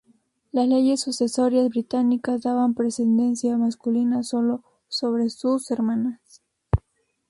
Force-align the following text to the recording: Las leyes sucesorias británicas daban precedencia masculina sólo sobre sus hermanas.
Las 0.51 0.67
leyes 0.67 1.01
sucesorias 1.01 1.69
británicas 1.69 2.41
daban 2.41 2.73
precedencia 2.73 3.55
masculina 3.57 4.23
sólo 4.23 4.63
sobre 4.87 5.29
sus 5.29 5.69
hermanas. 5.69 6.41